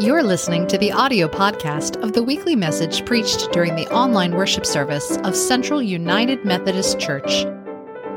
[0.00, 4.64] You're listening to the audio podcast of the weekly message preached during the online worship
[4.64, 7.44] service of Central United Methodist Church.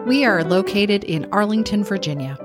[0.05, 2.37] We are located in Arlington, Virginia.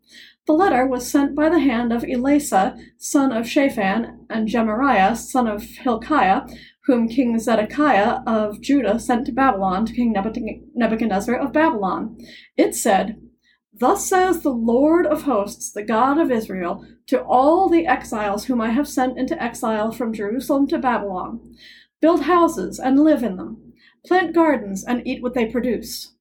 [0.50, 5.48] The letter was sent by the hand of Elasah, son of Shaphan, and Gemariah, son
[5.48, 6.48] of Hilkiah,
[6.86, 10.12] whom King Zedekiah of Judah sent to Babylon to King
[10.74, 12.18] Nebuchadnezzar of Babylon.
[12.58, 13.22] It said,
[13.72, 18.60] Thus says the Lord of hosts, the God of Israel, to all the exiles whom
[18.60, 21.56] I have sent into exile from Jerusalem to Babylon
[22.02, 26.16] Build houses and live in them, plant gardens and eat what they produce.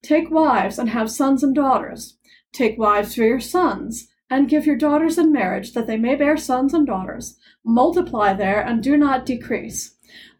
[0.00, 2.18] Take wives and have sons and daughters.
[2.54, 6.36] Take wives for your sons, and give your daughters in marriage, that they may bear
[6.36, 7.36] sons and daughters.
[7.64, 9.96] Multiply there, and do not decrease.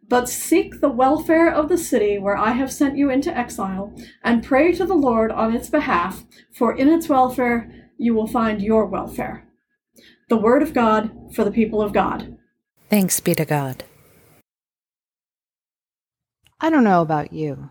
[0.07, 4.45] But seek the welfare of the city where I have sent you into exile, and
[4.45, 8.87] pray to the Lord on its behalf, for in its welfare you will find your
[8.87, 9.49] welfare.
[10.29, 12.39] The word of God for the people of God.
[12.91, 13.83] Thanks be to God.
[16.61, 17.71] I don't know about you,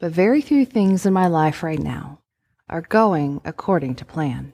[0.00, 2.20] but very few things in my life right now
[2.68, 4.52] are going according to plan.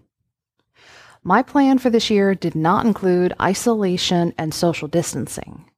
[1.25, 5.71] My plan for this year did not include isolation and social distancing.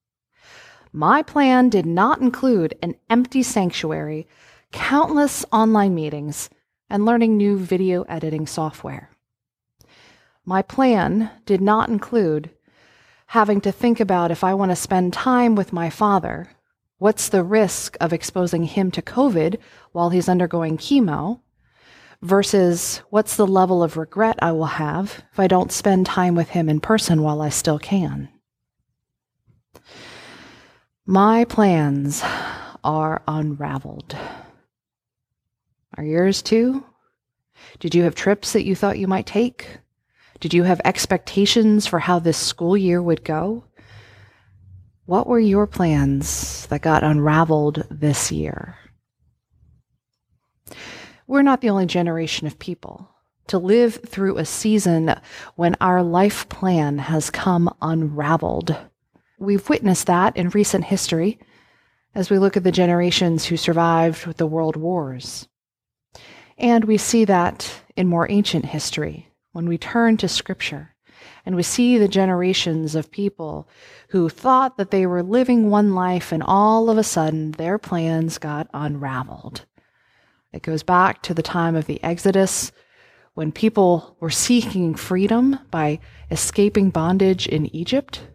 [0.93, 4.27] My plan did not include an empty sanctuary,
[4.73, 6.49] countless online meetings,
[6.89, 9.11] and learning new video editing software.
[10.45, 12.51] My plan did not include
[13.29, 16.49] having to think about if I want to spend time with my father,
[16.99, 19.59] what's the risk of exposing him to COVID
[19.93, 21.41] while he's undergoing chemo,
[22.25, 26.49] versus what's the level of regret I will have if I don't spend time with
[26.49, 28.31] him in person while I still can.
[31.05, 32.23] My plans
[32.83, 34.17] are unraveled.
[35.99, 36.85] Are yours too?
[37.79, 39.79] Did you have trips that you thought you might take?
[40.41, 43.65] Did you have expectations for how this school year would go?
[45.05, 48.79] What were your plans that got unraveled this year?
[51.27, 53.09] We're not the only generation of people
[53.47, 55.15] to live through a season
[55.57, 58.77] when our life plan has come unraveled.
[59.39, 61.39] We've witnessed that in recent history
[62.15, 65.49] as we look at the generations who survived the world wars.
[66.57, 70.95] And we see that in more ancient history when we turn to scripture
[71.47, 73.69] and we see the generations of people
[74.09, 78.39] who thought that they were living one life and all of a sudden their plans
[78.39, 79.65] got unraveled.
[80.55, 82.71] It goes back to the time of the Exodus
[83.35, 85.99] when people were seeking freedom by
[86.31, 88.29] escaping bondage in Egypt.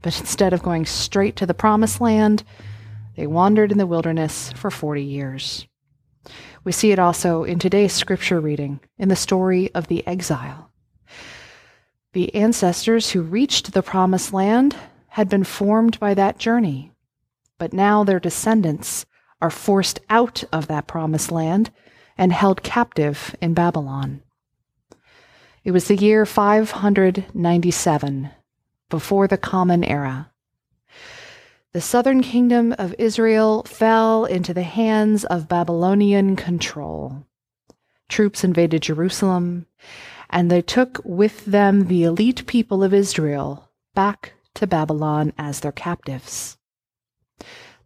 [0.00, 2.44] But instead of going straight to the promised land,
[3.16, 5.66] they wandered in the wilderness for 40 years.
[6.62, 10.70] We see it also in today's scripture reading in the story of the exile.
[12.12, 14.76] The ancestors who reached the promised land
[15.08, 16.92] had been formed by that journey,
[17.58, 19.06] but now their descendants
[19.44, 21.70] are forced out of that promised land
[22.16, 24.22] and held captive in Babylon.
[25.64, 28.30] It was the year 597,
[28.88, 30.30] before the Common Era.
[31.74, 37.26] The southern kingdom of Israel fell into the hands of Babylonian control.
[38.08, 39.66] Troops invaded Jerusalem,
[40.30, 45.70] and they took with them the elite people of Israel back to Babylon as their
[45.70, 46.56] captives.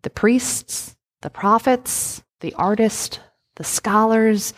[0.02, 3.18] The priests, the prophets, the artists,
[3.56, 4.54] the scholars,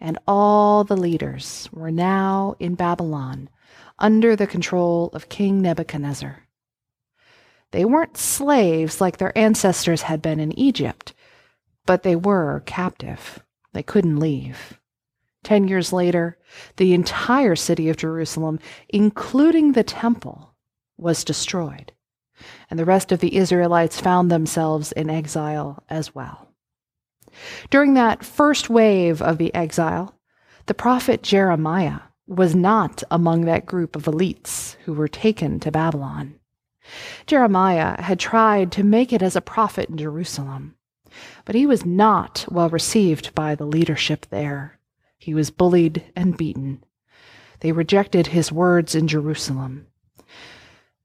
[0.00, 3.48] and all the leaders were now in Babylon
[3.98, 6.46] under the control of King Nebuchadnezzar.
[7.70, 11.14] They weren't slaves like their ancestors had been in Egypt,
[11.86, 13.42] but they were captive.
[13.72, 14.78] They couldn't leave.
[15.42, 16.38] Ten years later,
[16.76, 18.58] the entire city of Jerusalem,
[18.88, 20.54] including the temple,
[20.98, 21.92] was destroyed
[22.70, 26.48] and the rest of the Israelites found themselves in exile as well.
[27.70, 30.14] During that first wave of the exile,
[30.66, 36.34] the prophet Jeremiah was not among that group of elites who were taken to Babylon.
[37.26, 40.74] Jeremiah had tried to make it as a prophet in Jerusalem,
[41.44, 44.78] but he was not well received by the leadership there.
[45.18, 46.82] He was bullied and beaten.
[47.60, 49.86] They rejected his words in Jerusalem.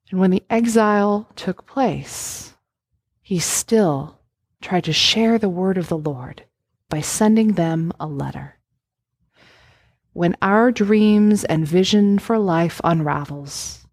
[0.09, 2.55] And when the exile took place,
[3.21, 4.19] he still
[4.61, 6.45] tried to share the word of the Lord
[6.89, 8.57] by sending them a letter.
[10.13, 13.85] When our dreams and vision for life unravels,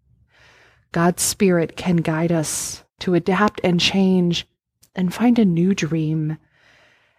[0.91, 4.47] God's Spirit can guide us to adapt and change
[4.95, 6.37] and find a new dream.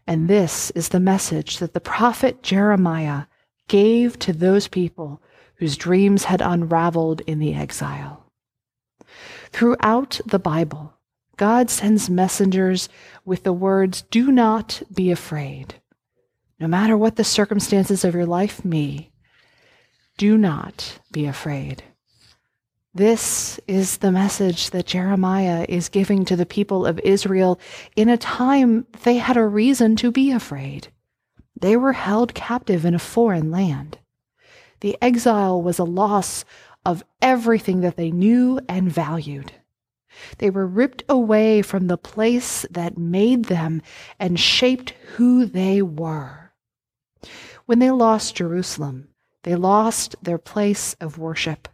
[0.06, 3.24] And this is the message that the prophet Jeremiah
[3.68, 5.22] gave to those people
[5.56, 8.25] whose dreams had unraveled in the exile.
[9.56, 10.92] Throughout the Bible,
[11.38, 12.90] God sends messengers
[13.24, 15.76] with the words, Do not be afraid.
[16.60, 19.12] No matter what the circumstances of your life may,
[20.18, 21.82] do not be afraid.
[22.92, 27.58] This is the message that Jeremiah is giving to the people of Israel
[27.96, 30.88] in a time they had a reason to be afraid.
[31.58, 34.00] They were held captive in a foreign land.
[34.80, 36.44] The exile was a loss
[36.86, 39.52] of everything that they knew and valued.
[40.38, 43.82] They were ripped away from the place that made them
[44.20, 46.52] and shaped who they were.
[47.66, 49.08] When they lost Jerusalem,
[49.42, 51.68] they lost their place of worship,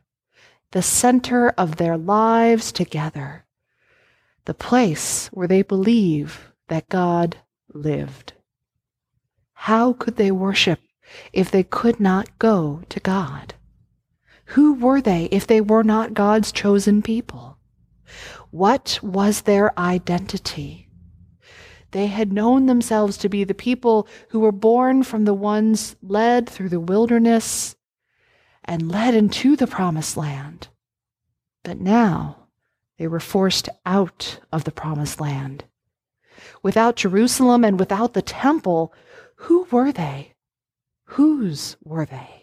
[0.70, 3.44] the center of their lives together,
[4.47, 7.37] the place where they believe that God
[7.75, 8.32] lived.
[9.53, 10.81] How could they worship
[11.35, 13.55] if they could not go to God?
[14.52, 17.56] Who were they if they were not God's chosen people?
[18.50, 20.90] What was their identity?
[21.93, 26.50] They had known themselves to be the people who were born from the ones led
[26.50, 27.76] through the wilderness
[28.62, 30.69] and led into the promised land.
[31.62, 32.49] But now
[32.99, 35.64] they were forced out of the promised land.
[36.62, 38.93] Without Jerusalem and without the temple,
[39.37, 40.34] who were they?
[41.04, 42.41] Whose were they?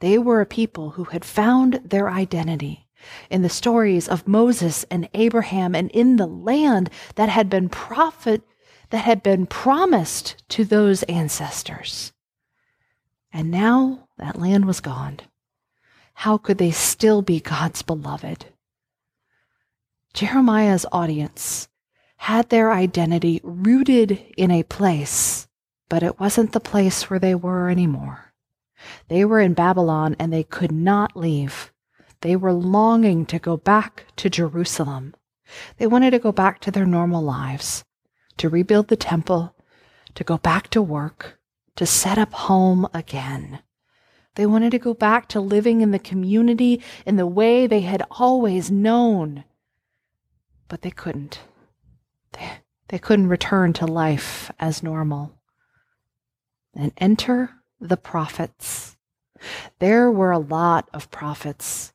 [0.00, 2.88] They were a people who had found their identity
[3.30, 8.42] in the stories of Moses and Abraham and in the land that had been prophet
[8.90, 12.12] that had been promised to those ancestors.
[13.32, 15.20] And now that land was gone.
[16.14, 18.46] How could they still be God's beloved?
[20.12, 21.68] Jeremiah's audience
[22.18, 25.48] had their identity rooted in a place,
[25.88, 28.32] but it wasn't the place where they were anymore.
[29.08, 31.72] They were in Babylon and they could not leave.
[32.20, 35.14] They were longing to go back to Jerusalem.
[35.76, 37.84] They wanted to go back to their normal lives,
[38.38, 39.54] to rebuild the temple,
[40.14, 41.38] to go back to work,
[41.76, 43.60] to set up home again.
[44.36, 48.02] They wanted to go back to living in the community in the way they had
[48.10, 49.44] always known.
[50.68, 51.40] But they couldn't.
[52.32, 52.50] They,
[52.88, 55.38] they couldn't return to life as normal.
[56.74, 57.50] And enter
[57.88, 58.96] the prophets.
[59.78, 61.92] There were a lot of prophets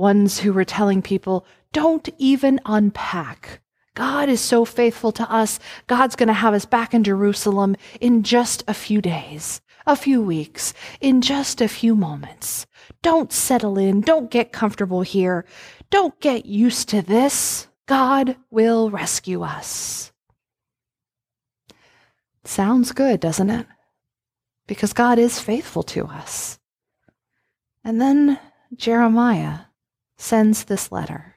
[0.00, 3.60] ones who were telling people, don't even unpack.
[3.94, 5.60] God is so faithful to us.
[5.86, 10.22] God's going to have us back in Jerusalem in just a few days, a few
[10.22, 12.66] weeks, in just a few moments.
[13.02, 14.00] Don't settle in.
[14.00, 15.44] Don't get comfortable here.
[15.90, 17.68] Don't get used to this.
[17.86, 20.12] God will rescue us.
[22.44, 23.66] Sounds good, doesn't it?
[24.70, 26.60] Because God is faithful to us.
[27.82, 28.38] And then
[28.76, 29.62] Jeremiah
[30.16, 31.34] sends this letter.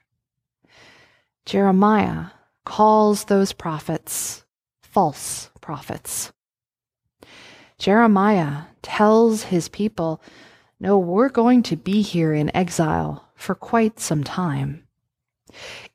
[1.43, 2.27] Jeremiah
[2.63, 4.45] calls those prophets
[4.83, 6.31] false prophets.
[7.79, 10.21] Jeremiah tells his people,
[10.79, 14.83] No, we're going to be here in exile for quite some time.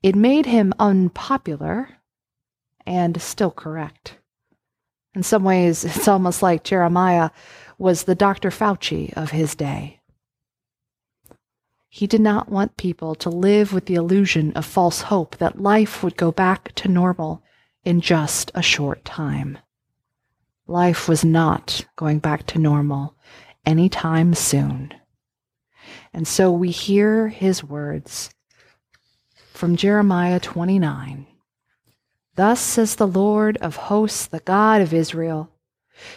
[0.02, 1.98] It made him unpopular
[2.84, 4.18] and still correct.
[5.18, 7.30] In some ways, it's almost like Jeremiah
[7.76, 8.50] was the Dr.
[8.50, 9.98] Fauci of his day.
[11.88, 16.04] He did not want people to live with the illusion of false hope that life
[16.04, 17.42] would go back to normal
[17.82, 19.58] in just a short time.
[20.68, 23.16] Life was not going back to normal
[23.66, 24.94] anytime soon.
[26.12, 28.30] And so we hear his words
[29.52, 31.26] from Jeremiah 29.
[32.38, 35.50] Thus says the Lord of hosts, the God of Israel,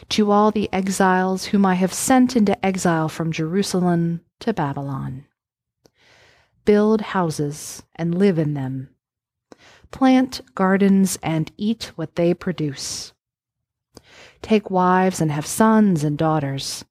[0.10, 5.25] to all the exiles whom I have sent into exile from Jerusalem to Babylon
[6.63, 8.90] build houses and live in them,
[9.90, 13.13] plant gardens and eat what they produce,
[14.44, 16.86] Take wives and have sons and daughters.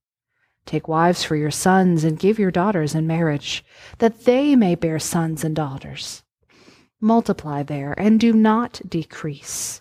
[0.66, 3.64] Take wives for your sons and give your daughters in marriage,
[3.98, 6.24] that they may bear sons and daughters.
[7.00, 9.80] Multiply there and do not decrease.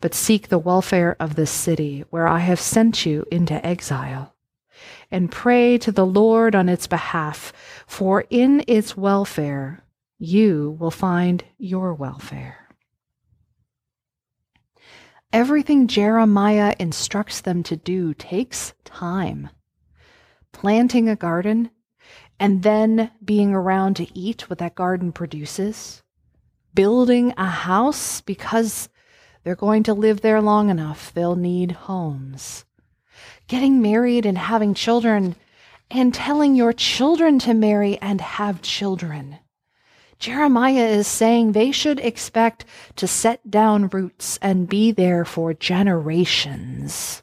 [0.00, 4.34] But seek the welfare of the city where I have sent you into exile,
[5.10, 7.52] and pray to the Lord on its behalf,
[7.86, 9.84] for in its welfare
[10.18, 12.68] you will find your welfare.
[15.32, 19.48] Everything Jeremiah instructs them to do takes time.
[20.52, 21.70] Planting a garden
[22.38, 26.01] and then being around to eat what that garden produces.
[26.74, 28.88] Building a house because
[29.44, 32.64] they're going to live there long enough, they'll need homes.
[33.48, 35.36] Getting married and having children
[35.90, 39.38] and telling your children to marry and have children.
[40.18, 42.64] Jeremiah is saying they should expect
[42.96, 47.22] to set down roots and be there for generations.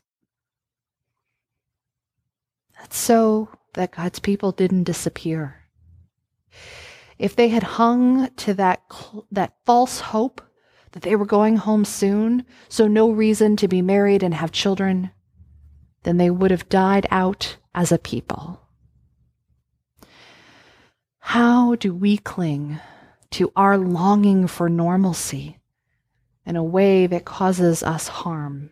[2.78, 5.64] That's so that God's people didn't disappear.
[7.20, 8.82] If they had hung to that,
[9.30, 10.42] that false hope
[10.94, 15.12] that they were going home soon, so no reason to be married and have children,
[16.04, 18.62] then they would have died out as a people.
[21.20, 22.80] How do we cling
[23.32, 25.60] to our longing for normalcy
[26.46, 28.72] in a way that causes us harm?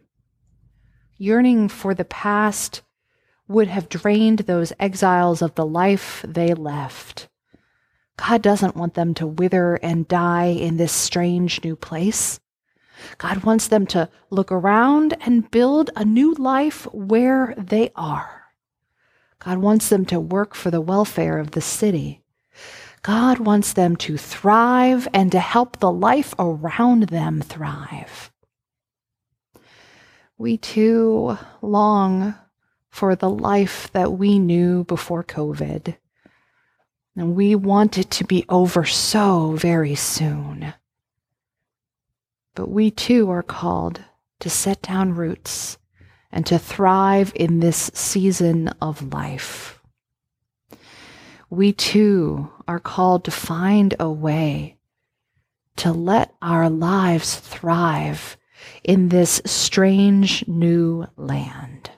[1.18, 2.82] Yearning for the past
[3.48, 7.28] would have drained those exiles of the life they left.
[8.18, 12.40] God doesn't want them to wither and die in this strange new place.
[13.18, 18.46] God wants them to look around and build a new life where they are.
[19.40, 22.24] God wants them to work for the welfare of the city.
[23.04, 28.32] God wants them to thrive and to help the life around them thrive.
[30.38, 32.36] We too long
[32.90, 35.96] for the life that we knew before COVID.
[37.18, 40.74] And we want it to be over so very soon.
[42.56, 44.02] But we too are called
[44.40, 45.78] to set down roots
[46.32, 49.78] and to thrive in this season of life
[51.50, 54.78] we too are called to find a way
[55.78, 58.38] to let our lives thrive
[58.84, 61.92] in this strange new land.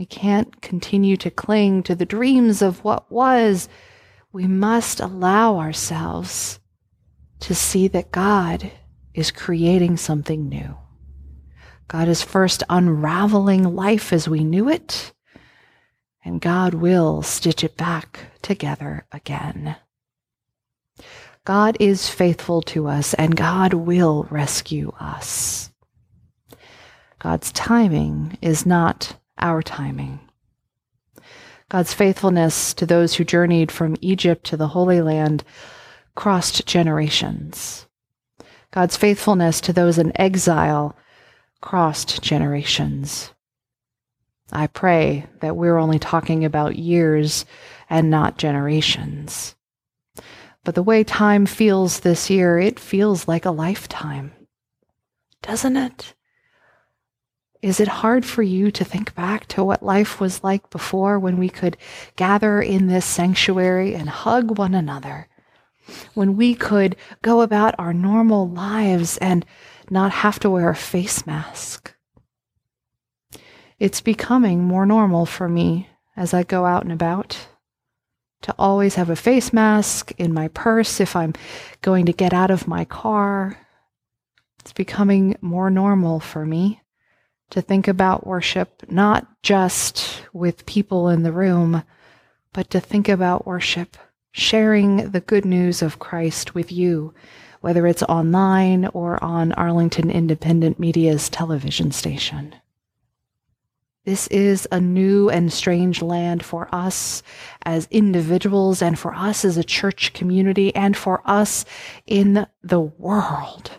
[0.00, 3.68] We can't continue to cling to the dreams of what was.
[4.32, 6.58] We must allow ourselves
[7.40, 8.72] to see that God
[9.12, 10.78] is creating something new.
[11.86, 15.12] God is first unraveling life as we knew it
[16.24, 19.76] and God will stitch it back together again.
[21.44, 25.70] God is faithful to us, and God will rescue us.
[27.18, 30.20] God's timing is not our timing.
[31.68, 35.44] God's faithfulness to those who journeyed from Egypt to the Holy Land
[36.14, 37.86] crossed generations.
[38.72, 40.96] God's faithfulness to those in exile
[41.60, 43.32] crossed generations.
[44.52, 47.44] I pray that we're only talking about years
[47.88, 49.54] and not generations.
[50.64, 54.32] But the way time feels this year, it feels like a lifetime.
[55.42, 56.14] Doesn't it?
[57.62, 61.36] Is it hard for you to think back to what life was like before when
[61.36, 61.76] we could
[62.16, 65.28] gather in this sanctuary and hug one another?
[66.14, 69.44] When we could go about our normal lives and
[69.90, 71.94] not have to wear a face mask?
[73.78, 77.46] It's becoming more normal for me as I go out and about
[78.42, 81.34] to always have a face mask in my purse if I'm
[81.82, 83.58] going to get out of my car.
[84.60, 86.79] It's becoming more normal for me
[87.50, 91.82] to think about worship not just with people in the room,
[92.52, 93.96] but to think about worship,
[94.32, 97.14] sharing the good news of Christ with you,
[97.60, 102.54] whether it's online or on Arlington Independent Media's television station.
[104.04, 107.22] This is a new and strange land for us
[107.62, 111.66] as individuals and for us as a church community and for us
[112.06, 113.72] in the world.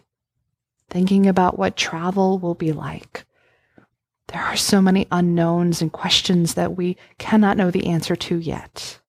[0.90, 3.26] Thinking about what travel will be like.
[4.32, 9.00] There are so many unknowns and questions that we cannot know the answer to yet.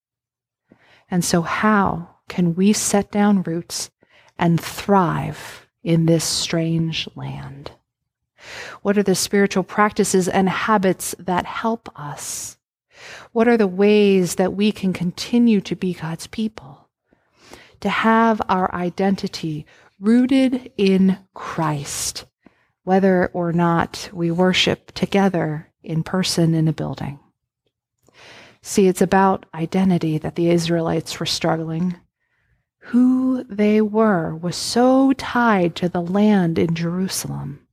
[1.11, 3.91] And so, how can we set down roots
[4.39, 7.73] and thrive in this strange land?
[8.83, 12.57] What are the spiritual practices and habits that help us?
[13.33, 16.89] What are the ways that we can continue to be God's people?
[17.81, 19.67] To have our identity
[20.01, 22.25] rooted in Christ,
[22.85, 27.19] whether or not we worship together in person in a building.
[28.63, 31.97] See, it's about identity that the Israelites were struggling.
[32.87, 37.67] Who they were was so tied to the land in Jerusalem.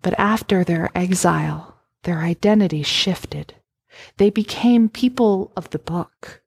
[0.00, 3.54] But after their exile, their identity shifted.
[4.16, 6.42] They became people of the book.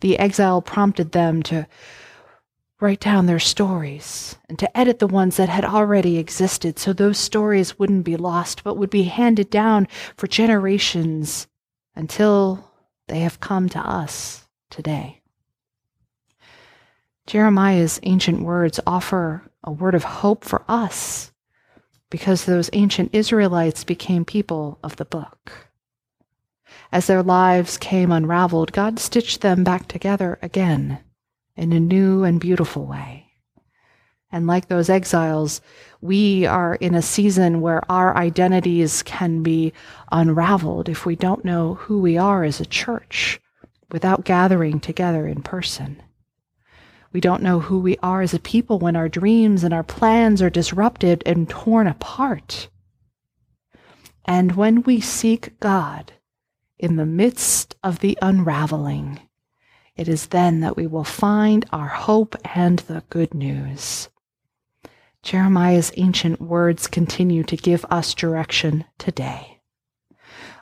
[0.00, 1.66] The exile prompted them to
[2.84, 7.16] write down their stories and to edit the ones that had already existed so those
[7.16, 9.88] stories wouldn't be lost but would be handed down
[10.18, 11.46] for generations
[11.96, 12.70] until
[13.08, 15.22] they have come to us today.
[17.26, 21.32] Jeremiah's ancient words offer a word of hope for us
[22.10, 25.70] because those ancient Israelites became people of the book.
[26.92, 30.98] As their lives came unraveled, God stitched them back together again
[31.56, 33.26] in a new and beautiful way.
[34.32, 35.60] And like those exiles,
[36.00, 39.72] we are in a season where our identities can be
[40.10, 43.40] unraveled if we don't know who we are as a church
[43.92, 46.02] without gathering together in person.
[47.12, 50.42] We don't know who we are as a people when our dreams and our plans
[50.42, 52.68] are disrupted and torn apart.
[54.24, 56.12] And when we seek God
[56.76, 59.20] in the midst of the unraveling,
[59.96, 64.08] it is then that we will find our hope and the good news.
[65.22, 69.60] Jeremiah's ancient words continue to give us direction today.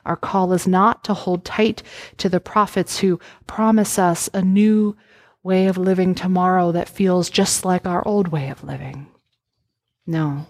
[0.05, 1.81] Our call is not to hold tight
[2.17, 4.95] to the prophets who promise us a new
[5.41, 9.07] way of living tomorrow that feels just like our old way of living.
[10.05, 10.47] No,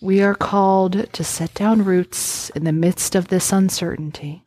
[0.00, 4.43] we are called to set down roots in the midst of this uncertainty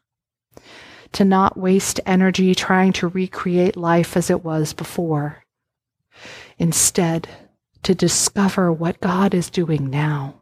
[1.14, 5.44] to not waste energy trying to recreate life as it was before.
[6.58, 7.28] Instead,
[7.84, 10.42] to discover what God is doing now.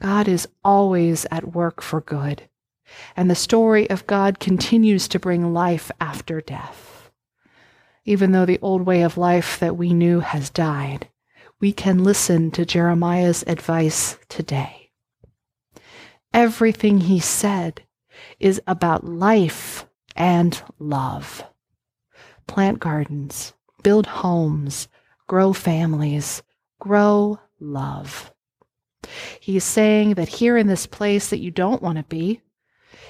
[0.00, 2.48] God is always at work for good,
[3.16, 7.10] and the story of God continues to bring life after death.
[8.04, 11.08] Even though the old way of life that we knew has died,
[11.60, 14.90] we can listen to Jeremiah's advice today.
[16.32, 17.82] Everything he said
[18.40, 21.44] is about life and love.
[22.46, 24.88] Plant gardens, build homes,
[25.26, 26.42] grow families,
[26.78, 28.32] grow love.
[29.40, 32.40] He's saying that here in this place that you don't want to be,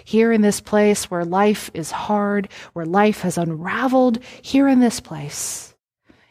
[0.05, 5.01] here in this place where life is hard, where life has unraveled, here in this
[5.01, 5.75] place,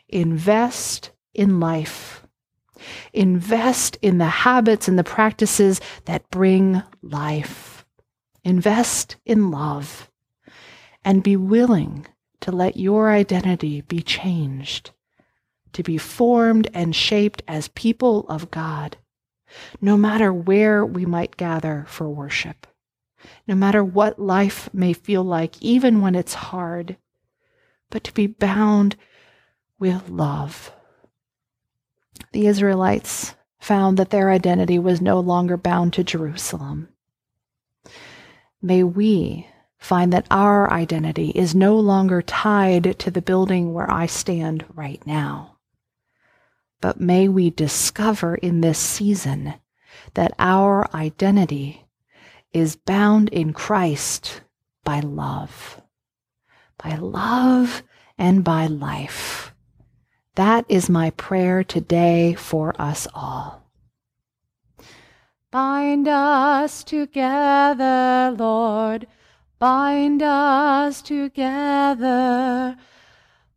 [0.07, 2.25] invest in life.
[3.13, 7.74] Invest in the habits and the practices that bring life.
[8.45, 10.07] Invest in love
[11.03, 12.05] and be willing
[12.41, 14.91] to let your identity be changed,
[15.73, 18.97] to be formed and shaped as people of God,
[19.81, 22.67] no matter where we might gather for worship,
[23.47, 26.97] no matter what life may feel like, even when it's hard,
[27.89, 28.95] but to be bound
[29.79, 30.71] with love.
[32.31, 36.89] The Israelites found that their identity was no longer bound to Jerusalem
[38.61, 44.05] may we find that our identity is no longer tied to the building where I
[44.05, 45.57] stand right now.
[46.81, 49.55] But may we discover in this season
[50.13, 51.85] that our identity
[52.53, 54.41] is bound in Christ
[54.83, 55.81] by love,
[56.77, 57.83] by love
[58.17, 59.53] and by life.
[60.35, 63.64] That is my prayer today for us all.
[65.55, 69.07] Bind us together, Lord.
[69.57, 72.75] Bind us together.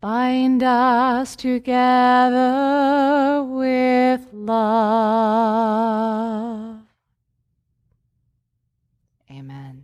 [0.01, 5.73] Bind us together with love.
[9.29, 9.78] Amen.